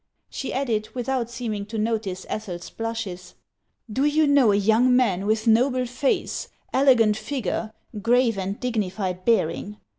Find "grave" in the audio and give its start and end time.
8.01-8.35